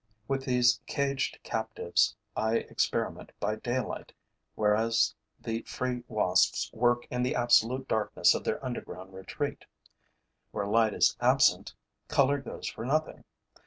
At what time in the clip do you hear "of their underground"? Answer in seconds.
8.33-9.13